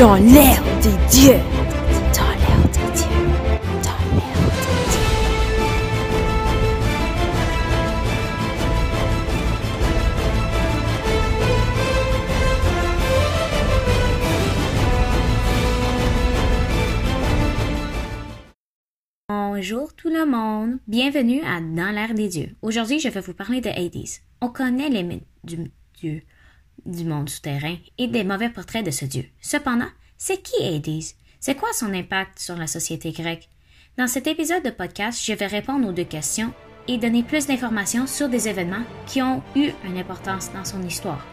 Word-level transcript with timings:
dans 0.00 0.14
l'air 0.14 0.62
des 0.82 0.96
dieux. 1.10 1.42
Dans 2.16 2.32
l'air 2.40 2.62
des 2.72 2.88
dieux. 2.96 3.20
Dans 3.84 4.00
l'air 4.16 4.40
des 4.56 4.80
dieux. 4.90 5.10
Bonjour 19.28 19.92
tout 19.94 20.08
le 20.08 20.24
monde, 20.24 20.78
bienvenue 20.88 21.42
à 21.42 21.60
Dans 21.60 21.90
l'air 21.94 22.14
des 22.14 22.28
dieux. 22.28 22.56
Aujourd'hui, 22.62 23.00
je 23.00 23.10
vais 23.10 23.20
vous 23.20 23.34
parler 23.34 23.60
de 23.60 23.68
Hades. 23.68 24.22
On 24.40 24.48
connaît 24.48 24.88
les 24.88 25.02
mythes 25.02 25.26
du 25.44 25.70
dieu 26.00 26.22
du 26.86 27.04
monde 27.04 27.28
souterrain 27.28 27.76
et 27.98 28.08
des 28.08 28.24
mauvais 28.24 28.50
portraits 28.50 28.84
de 28.84 28.90
ce 28.90 29.04
dieu. 29.04 29.24
Cependant, 29.40 29.88
c'est 30.18 30.42
qui 30.42 30.62
Hades? 30.62 31.02
C'est 31.40 31.54
quoi 31.54 31.70
son 31.72 31.94
impact 31.94 32.38
sur 32.38 32.56
la 32.56 32.66
société 32.66 33.12
grecque? 33.12 33.48
Dans 33.96 34.06
cet 34.06 34.26
épisode 34.26 34.62
de 34.62 34.70
podcast, 34.70 35.22
je 35.24 35.32
vais 35.32 35.46
répondre 35.46 35.88
aux 35.88 35.92
deux 35.92 36.04
questions 36.04 36.52
et 36.88 36.98
donner 36.98 37.22
plus 37.22 37.46
d'informations 37.46 38.06
sur 38.06 38.28
des 38.28 38.48
événements 38.48 38.84
qui 39.06 39.22
ont 39.22 39.42
eu 39.56 39.70
une 39.84 39.98
importance 39.98 40.52
dans 40.52 40.64
son 40.64 40.82
histoire. 40.82 41.26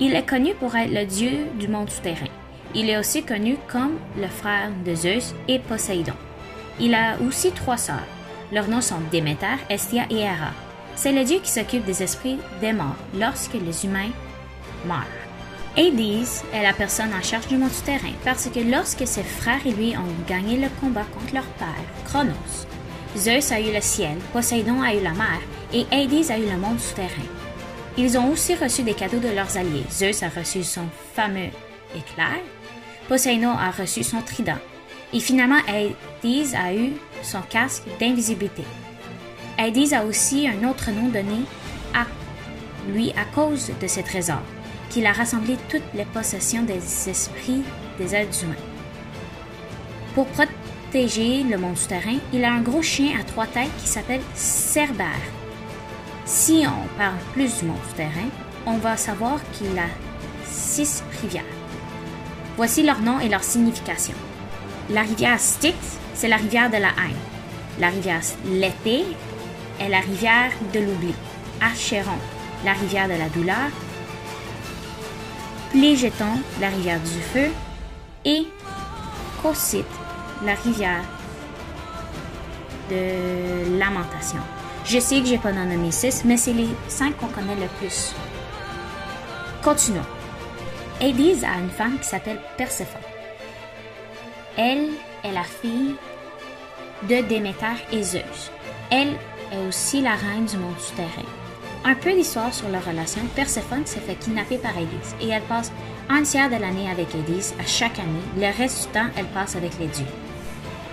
Il 0.00 0.14
est 0.14 0.28
connu 0.28 0.54
pour 0.54 0.74
être 0.74 0.92
le 0.92 1.06
dieu 1.06 1.46
du 1.58 1.68
monde 1.68 1.90
souterrain. 1.90 2.28
Il 2.74 2.88
est 2.88 2.98
aussi 2.98 3.22
connu 3.22 3.56
comme 3.70 3.98
le 4.16 4.28
frère 4.28 4.70
de 4.84 4.94
Zeus 4.94 5.34
et 5.48 5.58
Poséidon. 5.58 6.14
Il 6.80 6.94
a 6.94 7.20
aussi 7.20 7.52
trois 7.52 7.76
sœurs. 7.76 8.06
Leurs 8.50 8.68
noms 8.68 8.80
sont 8.80 9.00
Déméter, 9.10 9.58
Estia 9.68 10.06
et 10.10 10.20
Héra. 10.20 10.52
C'est 10.94 11.12
le 11.12 11.24
dieu 11.24 11.38
qui 11.42 11.50
s'occupe 11.50 11.84
des 11.84 12.02
esprits 12.02 12.38
des 12.60 12.72
morts 12.72 12.96
lorsque 13.14 13.54
les 13.54 13.84
humains 13.84 14.10
meurent. 14.86 15.06
Hades 15.76 16.26
est 16.52 16.62
la 16.62 16.74
personne 16.74 17.14
en 17.14 17.22
charge 17.22 17.46
du 17.46 17.56
monde 17.56 17.72
souterrain 17.72 18.12
parce 18.24 18.48
que 18.50 18.60
lorsque 18.60 19.06
ses 19.06 19.22
frères 19.22 19.66
et 19.66 19.72
lui 19.72 19.96
ont 19.96 20.28
gagné 20.28 20.58
le 20.58 20.68
combat 20.80 21.04
contre 21.14 21.34
leur 21.34 21.46
père, 21.58 21.68
Chronos, 22.04 22.66
Zeus 23.16 23.52
a 23.52 23.60
eu 23.60 23.72
le 23.72 23.80
ciel, 23.80 24.18
Poséidon 24.32 24.82
a 24.82 24.94
eu 24.94 25.02
la 25.02 25.12
mer 25.12 25.40
et 25.72 25.86
Hades 25.90 26.30
a 26.30 26.38
eu 26.38 26.44
le 26.44 26.58
monde 26.58 26.78
souterrain. 26.78 27.08
Ils 27.96 28.18
ont 28.18 28.30
aussi 28.30 28.54
reçu 28.54 28.82
des 28.82 28.94
cadeaux 28.94 29.18
de 29.18 29.28
leurs 29.28 29.56
alliés. 29.56 29.84
Zeus 29.90 30.22
a 30.22 30.28
reçu 30.28 30.62
son 30.62 30.86
fameux 31.14 31.50
éclair, 31.96 32.40
Poséidon 33.08 33.50
a 33.50 33.70
reçu 33.70 34.02
son 34.02 34.20
trident 34.20 34.58
et 35.12 35.20
finalement 35.20 35.60
Hades 35.68 36.54
a 36.54 36.74
eu 36.74 36.92
son 37.22 37.40
casque 37.42 37.84
d'invisibilité. 37.98 38.64
Hades 39.58 39.92
a 39.92 40.04
aussi 40.04 40.48
un 40.48 40.68
autre 40.68 40.90
nom 40.90 41.08
donné 41.08 41.44
à 41.94 42.04
lui 42.90 43.10
à 43.12 43.24
cause 43.34 43.70
de 43.80 43.86
ses 43.86 44.02
trésors, 44.02 44.42
qu'il 44.92 45.06
a 45.06 45.12
rassemblé 45.12 45.56
toutes 45.70 45.94
les 45.94 46.04
possessions 46.04 46.62
des 46.62 47.08
esprits 47.08 47.62
des 47.98 48.14
êtres 48.14 48.44
humains. 48.44 48.54
Pour 50.14 50.26
protéger 50.26 51.42
le 51.42 51.56
monde 51.56 51.78
souterrain, 51.78 52.18
il 52.32 52.44
a 52.44 52.52
un 52.52 52.60
gros 52.60 52.82
chien 52.82 53.18
à 53.18 53.24
trois 53.24 53.46
têtes 53.46 53.74
qui 53.80 53.88
s'appelle 53.88 54.20
Cerbère. 54.34 55.06
Si 56.26 56.64
on 56.66 56.98
parle 56.98 57.16
plus 57.32 57.58
du 57.60 57.64
monde 57.64 57.78
souterrain, 57.88 58.28
on 58.66 58.76
va 58.76 58.96
savoir 58.96 59.40
qu'il 59.52 59.78
a 59.78 59.88
six 60.44 61.02
rivières. 61.22 61.42
Voici 62.56 62.82
leurs 62.82 63.00
noms 63.00 63.18
et 63.18 63.30
leur 63.30 63.42
signification. 63.42 64.14
La 64.90 65.02
rivière 65.02 65.40
Styx, 65.40 65.76
c'est 66.14 66.28
la 66.28 66.36
rivière 66.36 66.68
de 66.68 66.76
la 66.76 66.88
haine. 66.88 67.16
La 67.80 67.88
rivière 67.88 68.20
Lété 68.44 69.04
est 69.80 69.88
la 69.88 70.00
rivière 70.00 70.52
de 70.74 70.80
l'oubli. 70.80 71.14
Achéron, 71.62 72.18
la 72.64 72.74
rivière 72.74 73.08
de 73.08 73.14
la 73.14 73.28
douleur. 73.30 73.70
Plégéton, 75.72 76.38
la 76.60 76.68
rivière 76.68 77.00
du 77.00 77.20
feu. 77.20 77.50
Et 78.24 78.46
Cocyte, 79.42 79.86
la 80.44 80.54
rivière 80.54 81.02
de 82.90 83.78
lamentation. 83.78 84.38
Je 84.84 84.98
sais 84.98 85.20
que 85.20 85.26
j'ai 85.26 85.38
pas 85.38 85.52
nommé 85.52 85.90
six, 85.90 86.24
mais 86.24 86.36
c'est 86.36 86.52
les 86.52 86.68
cinq 86.88 87.16
qu'on 87.16 87.28
connaît 87.28 87.56
le 87.56 87.66
plus. 87.78 88.14
Continuons. 89.64 90.06
Hades 91.00 91.44
a 91.44 91.58
une 91.58 91.70
femme 91.70 91.98
qui 91.98 92.06
s'appelle 92.06 92.40
Perséphone. 92.56 93.00
Elle 94.56 94.90
est 95.24 95.32
la 95.32 95.44
fille 95.44 95.96
de 97.04 97.26
Déméter 97.26 97.66
et 97.90 98.02
Zeus. 98.02 98.52
Elle 98.90 99.16
est 99.52 99.66
aussi 99.66 100.00
la 100.02 100.14
reine 100.14 100.44
du 100.44 100.58
monde 100.58 100.78
souterrain. 100.78 101.41
Un 101.84 101.94
peu 101.96 102.12
d'histoire 102.12 102.54
sur 102.54 102.68
leur 102.68 102.84
relation, 102.84 103.22
Perséphone 103.34 103.84
s'est 103.86 104.00
fait 104.00 104.14
kidnapper 104.14 104.56
par 104.56 104.70
Hades 104.70 105.20
et 105.20 105.28
elle 105.28 105.42
passe 105.42 105.72
un 106.08 106.22
tiers 106.22 106.48
de 106.48 106.54
l'année 106.54 106.88
avec 106.88 107.08
Hades 107.12 107.42
à 107.58 107.66
chaque 107.66 107.98
année. 107.98 108.22
Le 108.36 108.56
reste 108.56 108.86
du 108.86 108.92
temps, 108.92 109.08
elle 109.16 109.26
passe 109.26 109.56
avec 109.56 109.72
les 109.80 109.88
dieux. 109.88 110.06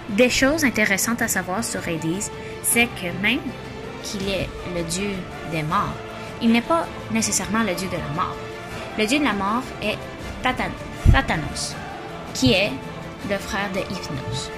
Des 0.09 0.31
choses 0.31 0.65
intéressantes 0.65 1.21
à 1.21 1.27
savoir 1.27 1.63
sur 1.63 1.87
Hades, 1.87 2.23
c'est 2.63 2.87
que 2.87 3.21
même 3.21 3.39
qu'il 4.01 4.27
est 4.29 4.49
le 4.75 4.83
dieu 4.83 5.11
des 5.51 5.61
morts, 5.61 5.93
il 6.41 6.51
n'est 6.51 6.61
pas 6.61 6.87
nécessairement 7.11 7.59
le 7.59 7.75
dieu 7.75 7.87
de 7.87 7.93
la 7.93 8.15
mort. 8.15 8.35
Le 8.97 9.05
dieu 9.05 9.19
de 9.19 9.25
la 9.25 9.33
mort 9.33 9.63
est 9.83 9.97
Thatanos, 10.41 11.75
qui 12.33 12.53
est 12.53 12.71
le 13.29 13.37
frère 13.37 13.69
de 13.73 13.79
Hypnos. 13.79 14.49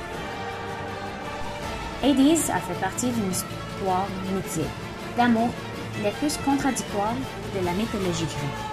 Hades 2.01 2.51
a 2.55 2.59
fait 2.59 2.79
partie 2.79 3.09
d'une 3.09 3.31
histoire 3.31 4.07
mythique 4.33 4.63
d'amour 5.17 5.49
les 6.03 6.11
plus 6.11 6.37
contradictoires 6.37 7.15
de 7.59 7.65
la 7.65 7.73
mythologie 7.73 8.25
grecque. 8.25 8.71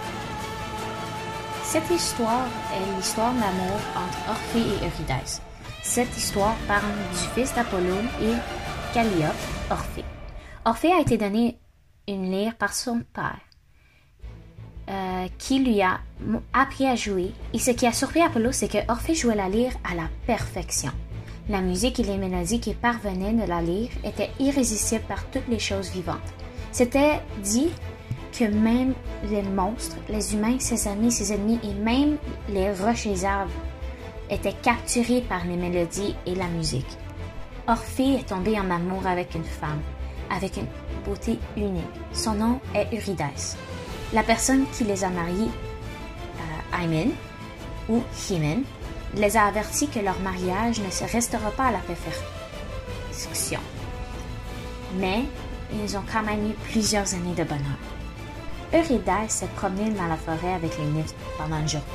Cette 1.65 1.91
histoire 1.91 2.47
est 2.73 2.97
l'histoire 2.97 3.33
d'amour 3.33 3.79
entre 3.95 4.31
Orphée 4.31 4.61
et 4.61 4.87
Eurydice. 4.87 5.43
Cette 5.83 6.17
histoire 6.17 6.57
parle 6.67 6.93
du 7.13 7.35
fils 7.35 7.55
d'Apollon 7.55 8.03
et 8.23 8.35
Calliope, 8.95 9.35
Orphée. 9.71 10.05
Orphée 10.65 10.93
a 10.93 11.01
été 11.01 11.19
donné 11.19 11.59
une 12.09 12.31
lyre 12.31 12.57
par 12.57 12.73
son 12.73 13.03
père, 13.13 13.41
euh, 14.89 15.29
qui 15.39 15.59
lui 15.59 15.83
a 15.83 16.01
appris 16.55 16.87
à 16.87 16.97
jouer. 16.97 17.33
Et 17.53 17.59
ce 17.59 17.71
qui 17.71 17.87
a 17.87 17.93
surpris 17.93 18.23
Apollo, 18.23 18.53
c'est 18.53 18.69
que 18.69 18.91
Orphée 18.91 19.15
jouait 19.15 19.35
la 19.35 19.49
lyre 19.49 19.73
à 19.85 19.95
la 19.95 20.09
perfection. 20.27 20.93
La 21.51 21.61
musique 21.61 22.01
et 22.01 22.03
les 22.03 22.17
mélodies 22.17 22.61
qui 22.61 22.75
parvenaient 22.75 23.33
de 23.33 23.47
la 23.47 23.61
lyre 23.61 23.91
étaient 24.05 24.31
irrésistibles 24.39 25.05
par 25.07 25.25
toutes 25.31 25.49
les 25.49 25.59
choses 25.59 25.91
vivantes. 25.91 26.17
C'était 26.73 27.21
dit 27.43 27.71
que 28.39 28.45
même 28.45 28.95
les 29.25 29.43
monstres, 29.43 29.97
les 30.09 30.35
humains, 30.35 30.59
ses 30.59 30.87
amis, 30.89 31.11
ses 31.11 31.33
ennemis 31.33 31.59
et 31.63 31.75
même 31.75 32.17
les 32.49 32.73
roches 32.73 33.07
et 33.07 33.11
les 33.11 33.25
arbres 33.25 33.53
étaient 34.31 34.53
capturés 34.53 35.23
par 35.23 35.45
les 35.47 35.57
mélodies 35.57 36.15
et 36.27 36.35
la 36.35 36.47
musique. 36.49 36.99
Orphée 37.67 38.15
est 38.15 38.29
tombé 38.29 38.59
en 38.59 38.71
amour 38.71 39.07
avec 39.07 39.35
une 39.35 39.45
femme, 39.45 39.81
avec 40.31 40.57
une 40.57 40.67
beauté 41.05 41.39
unique. 41.57 41.85
Son 42.13 42.35
nom 42.35 42.61
est 42.75 42.89
Eurydice. 42.93 43.57
La 44.13 44.23
personne 44.23 44.65
qui 44.73 44.85
les 44.85 45.05
a 45.05 45.11
mariés, 45.11 45.51
euh, 46.73 47.05
ou 47.89 48.03
Hymen, 48.29 48.63
les 49.15 49.37
a 49.37 49.47
avertis 49.47 49.89
que 49.89 50.01
leur 50.01 50.19
mariage 50.21 50.81
ne 50.81 50.91
se 50.91 51.05
restera 51.05 51.51
pas 51.51 51.67
à 51.67 51.73
la 51.73 51.79
perfection. 51.79 53.61
Mais 54.99 55.25
ils 55.73 55.97
ont 55.97 56.05
quand 56.11 56.23
même 56.23 56.51
eu 56.51 56.55
plusieurs 56.71 57.15
années 57.15 57.35
de 57.35 57.45
bonheur. 57.45 57.79
Eurydice 58.73 59.31
s'est 59.31 59.49
promené 59.57 59.91
dans 59.91 60.07
la 60.07 60.17
forêt 60.17 60.55
avec 60.55 60.77
les 60.79 60.87
nymphes 60.87 61.15
pendant 61.39 61.59
une 61.59 61.69
journée. 61.69 61.87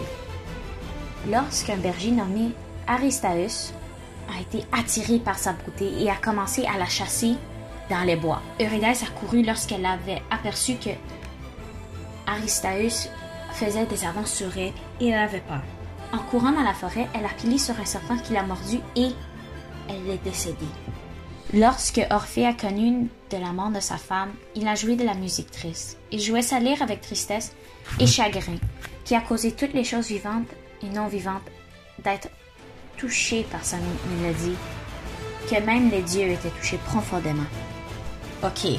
Lorsqu'un 1.30 1.78
berger 1.78 2.12
nommé 2.12 2.52
Aristaeus 2.88 3.74
a 4.36 4.42
été 4.42 4.66
attiré 4.72 5.20
par 5.20 5.38
sa 5.38 5.54
beauté 5.54 5.92
et 6.02 6.10
a 6.10 6.16
commencé 6.16 6.66
à 6.66 6.78
la 6.78 6.88
chasser 6.88 7.36
dans 7.90 8.04
les 8.04 8.16
bois. 8.16 8.42
Eurydice 8.60 9.04
a 9.04 9.20
couru 9.20 9.44
lorsqu'elle 9.44 9.86
avait 9.86 10.22
aperçu 10.32 10.76
que 10.76 10.90
Aristaeus 12.26 13.10
faisait 13.54 13.86
des 13.86 14.06
avances 14.06 14.34
sur 14.34 14.58
elle 14.58 14.74
et 15.00 15.10
elle 15.10 15.20
avait 15.20 15.42
peur. 15.42 15.62
En 16.12 16.20
courant 16.20 16.52
dans 16.52 16.64
la 16.64 16.74
forêt, 16.74 17.08
elle 17.14 17.26
a 17.26 17.30
pilé 17.30 17.58
sur 17.58 17.80
un 17.80 17.86
serpent 17.86 18.18
qui 18.18 18.34
l'a 18.34 18.44
mordu 18.44 18.80
et 18.96 19.10
elle 19.90 20.10
est 20.10 20.24
décédée. 20.24 20.66
Lorsque 21.56 22.02
Orphée 22.10 22.48
a 22.48 22.54
connu 22.54 23.10
de 23.30 23.38
la 23.38 23.54
mort 23.54 23.70
de 23.70 23.80
sa 23.80 23.98
femme, 23.98 24.32
il 24.56 24.68
a 24.68 24.74
joué 24.74 24.96
de 24.96 25.04
la 25.04 25.14
musique 25.14 25.52
triste. 25.52 26.00
Il 26.12 26.20
jouait 26.20 26.42
sa 26.42 26.60
lyre 26.60 26.82
avec 26.82 27.02
tristesse 27.02 27.54
et 28.00 28.08
chagrin, 28.08 28.58
qui 29.06 29.14
a 29.14 29.22
causé 29.22 29.52
toutes 29.52 29.76
les 29.76 29.84
choses 29.84 30.08
vivantes 30.08 30.48
et 30.82 30.88
non 30.88 31.06
vivantes 31.06 31.44
d'être 32.04 32.30
touchées 32.98 33.46
par 33.52 33.64
sa 33.64 33.78
mélodie, 33.78 34.56
que 35.48 35.64
même 35.64 35.92
les 35.92 36.02
dieux 36.02 36.32
étaient 36.32 36.50
touchés 36.50 36.80
profondément. 36.88 37.46
Ok, 38.44 38.72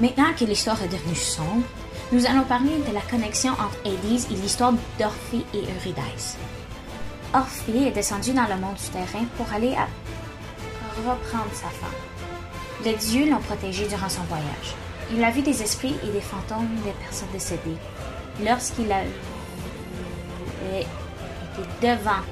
maintenant 0.00 0.32
que 0.34 0.46
l'histoire 0.46 0.82
est 0.82 0.88
devenue 0.88 1.14
sombre, 1.14 1.66
nous 2.10 2.24
allons 2.24 2.44
parler 2.44 2.78
de 2.88 2.94
la 2.94 3.02
connexion 3.02 3.52
entre 3.52 3.76
Hades 3.84 4.32
et 4.32 4.34
l'histoire 4.36 4.72
d'Orphée 4.98 5.44
et 5.52 5.58
Eurydice. 5.58 6.38
Orphée 7.34 7.88
est 7.88 7.90
descendu 7.90 8.32
dans 8.32 8.46
le 8.48 8.56
monde 8.56 8.78
souterrain 8.78 9.26
pour 9.36 9.52
aller 9.52 9.74
à 9.74 9.86
reprendre 11.06 11.52
sa 11.52 11.68
femme. 11.68 12.13
Les 12.84 12.94
dieux 12.96 13.30
l'ont 13.30 13.40
protégé 13.40 13.86
durant 13.88 14.10
son 14.10 14.22
voyage. 14.24 14.74
Il 15.10 15.24
a 15.24 15.30
vu 15.30 15.40
des 15.40 15.62
esprits 15.62 15.96
et 16.02 16.12
des 16.12 16.20
fantômes 16.20 16.68
des 16.84 16.92
personnes 16.92 17.30
décédées. 17.32 17.78
Lorsqu'il 18.44 18.92
a 18.92 19.00
et 20.72 20.86
devant 21.80 22.22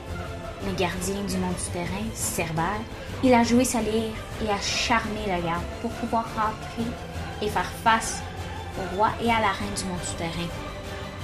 les 0.66 0.74
gardiens 0.74 1.22
du 1.28 1.36
monde 1.38 1.58
souterrain, 1.58 2.04
Cerbère, 2.14 2.80
il 3.22 3.32
a 3.32 3.44
joué 3.44 3.64
sa 3.64 3.80
lyre 3.80 4.12
et 4.44 4.50
a 4.50 4.60
charmé 4.60 5.20
le 5.26 5.42
garde 5.42 5.62
pour 5.80 5.90
pouvoir 5.92 6.24
rentrer 6.34 6.90
et 7.40 7.48
faire 7.48 7.70
face 7.82 8.20
au 8.78 8.96
roi 8.96 9.10
et 9.22 9.30
à 9.30 9.40
la 9.40 9.52
reine 9.52 9.74
du 9.76 9.84
monde 9.84 10.02
souterrain. 10.02 10.48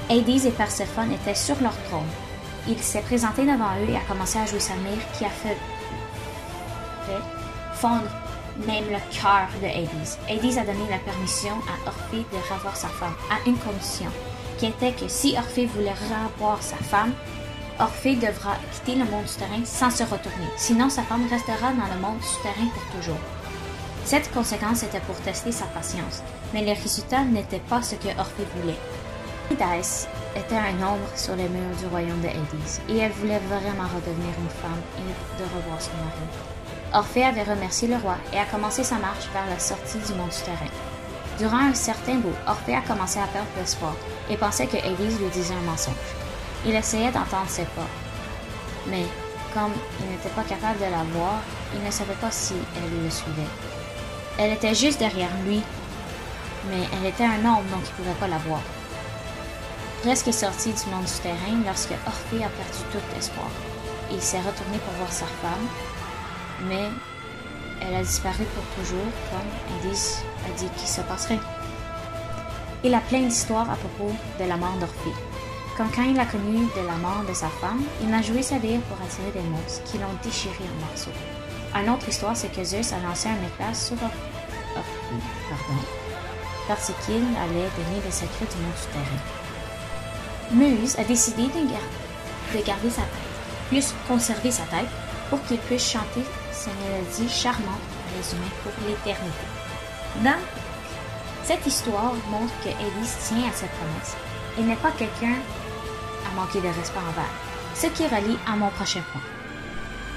Hades 0.09 0.47
et 0.47 0.51
Perséphone 0.51 1.13
étaient 1.13 1.35
sur 1.35 1.61
leur 1.61 1.77
trône. 1.85 2.01
Il 2.67 2.79
s'est 2.79 3.03
présenté 3.03 3.43
devant 3.43 3.75
eux 3.83 3.91
et 3.91 3.97
a 3.97 4.01
commencé 4.09 4.39
à 4.39 4.47
jouer 4.47 4.61
sa 4.61 4.75
lyre 4.75 5.05
qui 5.17 5.25
a 5.25 5.31
fait 5.31 5.57
fondre 7.75 8.11
même 8.67 8.85
le 8.91 8.99
cœur 9.11 9.49
de 9.61 9.67
Hades. 9.67 10.19
Hades 10.29 10.59
a 10.59 10.65
donné 10.65 10.89
la 10.91 10.99
permission 10.99 11.55
à 11.69 11.89
Orphée 11.89 12.25
de 12.33 12.53
revoir 12.53 12.77
sa 12.77 12.89
femme, 12.89 13.15
à 13.31 13.47
une 13.49 13.57
condition, 13.57 14.11
qui 14.59 14.67
était 14.67 14.93
que 14.93 15.09
si 15.09 15.35
Orphée 15.37 15.67
voulait 15.67 15.93
revoir 15.93 16.63
sa 16.63 16.77
femme, 16.77 17.13
Orphée 17.79 18.17
devra 18.17 18.57
quitter 18.73 18.99
le 18.99 19.05
monde 19.05 19.27
souterrain 19.27 19.65
sans 19.65 19.91
se 19.91 20.03
retourner, 20.03 20.49
sinon 20.57 20.91
sa 20.91 21.03
femme 21.03 21.27
restera 21.31 21.73
dans 21.73 21.95
le 21.95 22.01
monde 22.01 22.23
souterrain 22.23 22.69
pour 22.75 23.01
toujours. 23.01 23.21
Cette 24.05 24.33
conséquence 24.33 24.83
était 24.83 25.01
pour 25.01 25.17
tester 25.17 25.53
sa 25.53 25.67
patience, 25.67 26.23
mais 26.53 26.65
le 26.65 26.73
résultat 26.73 27.23
n'était 27.23 27.61
pas 27.61 27.83
ce 27.83 27.95
que 27.95 28.09
Orphée 28.19 28.47
voulait. 28.57 28.79
Idas 29.51 30.09
était 30.35 30.57
un 30.57 30.87
ombre 30.87 31.09
sur 31.15 31.37
les 31.37 31.49
murs 31.49 31.77
du 31.79 31.87
royaume 31.87 32.21
de 32.21 32.29
Hades, 32.29 32.81
et 32.89 32.99
elle 32.99 33.13
voulait 33.13 33.41
vraiment 33.49 33.89
redevenir 33.95 34.35
une 34.39 34.51
femme 34.61 34.83
et 34.99 35.41
de 35.41 35.45
revoir 35.45 35.81
son 35.81 35.93
mari. 35.93 36.58
Orphée 36.95 37.25
avait 37.25 37.43
remercié 37.43 37.87
le 37.87 37.97
roi 37.97 38.17
et 38.33 38.39
a 38.39 38.47
commencé 38.47 38.83
sa 38.83 38.97
marche 38.97 39.29
vers 39.33 39.47
la 39.47 39.59
sortie 39.59 39.99
du 39.99 40.15
monde 40.15 40.33
souterrain. 40.33 40.73
Durant 41.39 41.59
un 41.59 41.75
certain 41.75 42.15
bout, 42.15 42.35
Orphée 42.47 42.75
a 42.75 42.81
commencé 42.81 43.19
à 43.19 43.27
perdre 43.27 43.49
l'espoir 43.59 43.95
et 44.31 44.37
pensait 44.37 44.67
que 44.67 44.79
Hades 44.79 45.21
lui 45.21 45.29
disait 45.31 45.55
un 45.55 45.71
mensonge. 45.71 45.95
Il 46.65 46.75
essayait 46.75 47.13
d'entendre 47.13 47.49
ses 47.49 47.65
pas, 47.65 47.87
mais 48.87 49.05
comme 49.53 49.73
il 50.01 50.11
n'était 50.11 50.31
pas 50.31 50.43
capable 50.43 50.79
de 50.79 50.91
la 50.91 51.05
voir, 51.13 51.41
il 51.75 51.85
ne 51.85 51.91
savait 51.91 52.15
pas 52.15 52.31
si 52.31 52.55
elle 52.77 53.05
le 53.05 53.11
suivait. 53.11 53.53
Elle 54.39 54.53
était 54.53 54.75
juste 54.75 54.99
derrière 54.99 55.31
lui, 55.45 55.63
mais 56.71 56.89
elle 56.93 57.09
était 57.09 57.25
un 57.25 57.45
ombre 57.45 57.69
donc 57.71 57.83
il 57.85 57.91
ne 57.91 57.97
pouvait 57.97 58.21
pas 58.21 58.29
la 58.29 58.39
voir. 58.39 58.61
Presque 60.03 60.33
sorti 60.33 60.73
du 60.73 60.91
monde 60.91 61.07
souterrain 61.07 61.61
lorsque 61.67 61.93
Orphée 62.07 62.45
a 62.45 62.49
perdu 62.49 62.79
tout 62.93 63.19
espoir. 63.19 63.51
Il 64.11 64.23
s'est 64.23 64.39
retourné 64.39 64.79
pour 64.79 64.95
voir 64.95 65.13
sa 65.13 65.27
femme, 65.27 65.69
mais 66.67 66.89
elle 67.81 67.95
a 67.95 68.03
disparu 68.03 68.45
pour 68.55 68.65
toujours, 68.77 69.11
comme 69.31 69.51
Hades 69.77 69.97
a 70.47 70.59
dit 70.59 70.69
qu'il 70.77 70.89
se 70.89 71.01
passerait. 71.03 71.39
Il 72.85 72.95
a 72.95 73.01
plein 73.01 73.21
d'histoires 73.23 73.71
à 73.71 73.77
propos 73.77 74.13
de 74.41 74.45
la 74.45 74.57
mort 74.57 74.77
d'Orphée. 74.81 75.15
Comme 75.77 75.91
quand 75.95 76.03
il 76.03 76.19
a 76.19 76.27
connu 76.27 76.67
de 76.77 76.87
la 76.87 76.97
mort 76.97 77.25
de 77.29 77.35
sa 77.35 77.49
femme, 77.49 77.83
il 78.03 78.13
a 78.13 78.21
joué 78.21 78.43
sa 78.43 78.59
lyre 78.59 78.81
pour 78.83 78.99
attirer 79.05 79.31
des 79.33 79.49
monstres 79.49 79.83
qui 79.85 79.99
l'ont 79.99 80.07
déchiré 80.23 80.65
en 80.65 80.87
morceaux. 80.87 81.13
Une 81.75 81.91
autre 81.91 82.09
histoire, 82.09 82.37
c'est 82.37 82.53
que 82.53 82.65
Zeus 82.65 82.93
a 82.93 82.99
lancé 83.07 83.29
un 83.29 83.47
éclat 83.47 83.75
sur 83.75 83.97
Orphée, 83.97 85.23
pardon, 85.49 85.81
parce 86.67 86.93
qu'il 87.05 87.15
allait 87.15 87.71
donner 87.77 88.01
les 88.05 88.11
secrets 88.11 88.47
du 88.47 88.63
monde 88.63 88.77
souterrain. 88.77 89.23
Muse 90.51 90.97
a 90.99 91.05
décidé 91.05 91.43
de 91.43 92.65
garder 92.65 92.91
sa 92.91 93.03
tête, 93.03 93.69
plus 93.69 93.95
conserver 94.09 94.51
sa 94.51 94.65
tête, 94.65 94.89
pour 95.31 95.43
qu'il 95.45 95.59
puisse 95.59 95.91
chanter 95.91 96.25
charmantes 97.29 97.89
à 98.07 98.17
les 98.17 98.35
humains 98.35 98.55
pour 98.63 98.73
l'éternité. 98.87 99.47
Donc, 100.23 100.45
cette 101.45 101.67
histoire 101.67 102.15
montre 102.31 102.53
que 102.63 102.69
Hades 102.69 103.19
tient 103.27 103.49
à 103.49 103.53
cette 103.53 103.71
promesse 103.71 104.17
et 104.59 104.63
n'est 104.63 104.77
pas 104.77 104.91
quelqu'un 104.93 105.37
à 106.27 106.35
manquer 106.35 106.61
de 106.61 106.67
respect 106.67 106.99
envers, 106.99 107.31
ce 107.75 107.87
qui 107.87 108.07
relie 108.07 108.39
à 108.47 108.57
mon 108.57 108.71
prochain 108.71 109.03
point. 109.13 109.23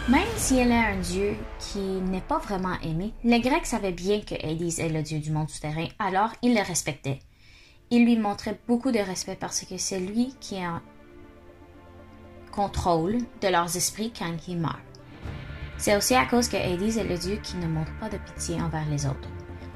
Même 0.09 0.27
si 0.35 0.57
elle 0.57 0.71
est 0.71 0.75
un 0.75 0.97
dieu 0.97 1.35
qui 1.59 1.79
n'est 1.79 2.21
pas 2.21 2.39
vraiment 2.39 2.75
aimé, 2.83 3.13
les 3.23 3.39
Grecs 3.39 3.65
savaient 3.65 3.91
bien 3.91 4.21
que 4.21 4.35
Hades 4.35 4.79
est 4.79 4.89
le 4.89 5.03
dieu 5.03 5.19
du 5.19 5.31
monde 5.31 5.49
souterrain, 5.49 5.87
alors 5.99 6.31
ils 6.41 6.55
le 6.55 6.61
respectaient. 6.61 7.19
Ils 7.91 8.03
lui 8.03 8.17
montraient 8.17 8.59
beaucoup 8.67 8.91
de 8.91 8.99
respect 8.99 9.37
parce 9.39 9.61
que 9.61 9.77
c'est 9.77 9.99
lui 9.99 10.33
qui 10.39 10.55
est 10.55 10.67
en 10.67 10.79
contrôle 12.51 13.19
de 13.41 13.47
leurs 13.47 13.77
esprits 13.77 14.11
quand 14.17 14.35
ils 14.47 14.57
meurent. 14.57 14.79
C'est 15.81 15.97
aussi 15.97 16.13
à 16.13 16.27
cause 16.27 16.47
que 16.47 16.57
Hades 16.57 16.95
est 16.95 17.03
le 17.03 17.17
dieu 17.17 17.39
qui 17.41 17.57
ne 17.57 17.65
montre 17.65 17.91
pas 17.99 18.07
de 18.07 18.17
pitié 18.17 18.61
envers 18.61 18.85
les 18.91 19.07
autres. 19.07 19.27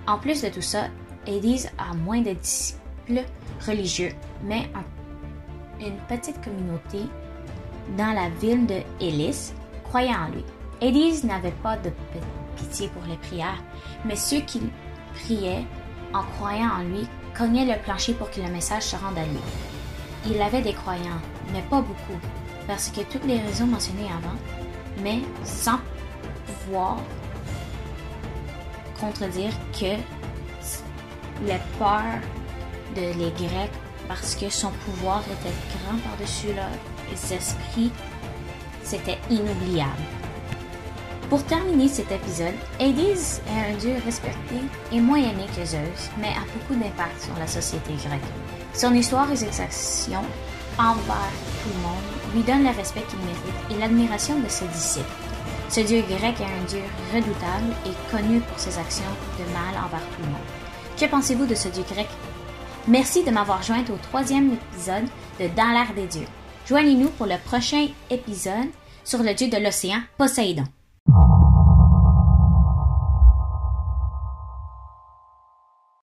En 0.06 0.20
plus 0.20 0.40
de 0.40 0.50
tout 0.50 0.62
ça, 0.62 0.84
Hades 1.26 1.68
a 1.80 1.96
moins 1.96 2.22
de 2.22 2.34
disciples 2.34 3.24
religieux, 3.66 4.12
mais 4.44 4.70
un, 4.76 5.84
une 5.84 5.98
petite 6.08 6.40
communauté 6.44 7.00
dans 7.98 8.14
la 8.14 8.30
ville 8.40 8.68
de 8.68 8.82
Hélice 9.02 9.56
croyait 9.84 10.14
en 10.14 10.28
lui. 10.28 10.46
Hades 10.80 11.24
n'avait 11.24 11.56
pas 11.64 11.76
de 11.78 11.90
pitié 12.56 12.88
pour 12.90 13.02
les 13.10 13.18
prières, 13.18 13.64
mais 14.06 14.16
ceux 14.16 14.42
qui 14.42 14.62
priaient 15.16 15.66
en 16.14 16.22
croyant 16.38 16.70
en 16.70 16.84
lui 16.84 17.08
cognaient 17.36 17.66
le 17.66 17.82
plancher 17.82 18.14
pour 18.14 18.30
que 18.30 18.42
le 18.42 18.52
message 18.52 18.84
se 18.84 18.96
rende 18.96 19.18
à 19.18 19.26
lui. 19.26 19.40
Il 20.28 20.40
avait 20.40 20.62
des 20.62 20.74
croyants, 20.74 21.22
mais 21.52 21.64
pas 21.64 21.82
beaucoup, 21.82 22.20
parce 22.68 22.90
que 22.90 23.02
toutes 23.02 23.26
les 23.26 23.40
raisons 23.40 23.66
mentionnées 23.66 24.12
avant, 24.16 24.38
mais 25.02 25.22
sans 25.44 25.80
contredire 29.00 29.54
que 29.74 29.98
les 31.46 31.60
peurs 31.78 32.22
de 32.96 33.02
les 33.20 33.32
Grecs, 33.32 33.72
parce 34.08 34.36
que 34.36 34.50
son 34.50 34.72
pouvoir 34.86 35.22
était 35.22 35.56
grand 35.78 35.98
par-dessus 36.00 36.54
leurs 36.56 37.32
esprits, 37.32 37.92
c'était 38.84 39.18
inoubliable. 39.30 39.92
Pour 41.30 41.44
terminer 41.44 41.88
cet 41.88 42.12
épisode, 42.12 42.54
Hades 42.80 43.00
est 43.00 43.74
un 43.74 43.76
dieu 43.80 43.96
respecté 44.06 44.56
et 44.92 45.00
moins 45.00 45.18
aimé 45.18 45.48
que 45.56 45.66
Zeus, 45.66 46.12
mais 46.20 46.30
a 46.30 46.46
beaucoup 46.54 46.80
d'impact 46.80 47.20
sur 47.20 47.34
la 47.40 47.48
société 47.48 47.94
grecque. 47.94 48.22
Son 48.74 48.94
histoire 48.94 49.32
et 49.32 49.36
ses 49.36 49.60
actions 49.60 50.24
envers 50.78 51.32
tout 51.64 51.70
le 51.74 51.82
monde 51.82 52.04
lui 52.34 52.44
donnent 52.44 52.64
le 52.64 52.78
respect 52.78 53.04
qu'il 53.10 53.20
mérite 53.20 53.72
et 53.72 53.80
l'admiration 53.80 54.40
de 54.40 54.48
ses 54.48 54.68
disciples. 54.68 55.25
Ce 55.70 55.82
dieu 55.82 56.02
grec 56.08 56.36
est 56.40 56.44
un 56.44 56.66
dieu 56.68 56.84
redoutable 57.14 57.74
et 57.86 58.12
connu 58.12 58.40
pour 58.40 58.60
ses 58.60 58.78
actions 58.78 59.04
de 59.40 59.44
mal 59.54 59.84
envers 59.84 60.00
tout 60.00 60.22
le 60.22 60.28
monde. 60.28 60.36
Que 60.98 61.06
pensez-vous 61.06 61.46
de 61.46 61.56
ce 61.56 61.68
dieu 61.70 61.84
grec? 61.92 62.08
Merci 62.88 63.24
de 63.24 63.32
m'avoir 63.32 63.64
jointe 63.64 63.90
au 63.90 63.98
troisième 63.98 64.54
épisode 64.54 65.06
de 65.40 65.48
Dans 65.56 65.72
l'air 65.72 65.94
des 65.96 66.08
dieux. 66.08 66.28
Joignez-nous 66.68 67.10
pour 67.10 67.26
le 67.26 67.38
prochain 67.46 67.88
épisode 68.10 68.70
sur 69.04 69.22
le 69.22 69.34
dieu 69.34 69.50
de 69.50 69.58
l'océan, 69.58 70.00
Poséidon. 70.18 70.66